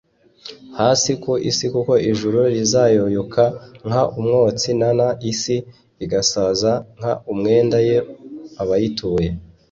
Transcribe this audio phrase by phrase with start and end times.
[0.79, 3.43] hasi ku isi kuko ijuru rizayoyoka
[3.89, 5.55] nk umwotsi n n isi
[6.03, 7.99] igasaza nk umwenda o
[8.61, 9.29] abayituye